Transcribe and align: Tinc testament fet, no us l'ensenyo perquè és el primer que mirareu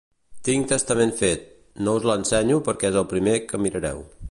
Tinc 0.47 0.63
testament 0.71 1.13
fet, 1.19 1.43
no 1.89 1.95
us 1.99 2.09
l'ensenyo 2.11 2.59
perquè 2.71 2.91
és 2.93 2.97
el 3.03 3.09
primer 3.15 3.39
que 3.53 3.63
mirareu 3.67 4.05